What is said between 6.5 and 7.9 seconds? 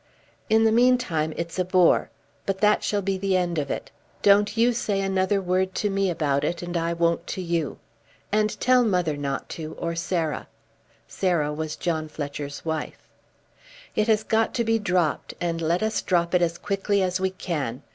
and I won't to you.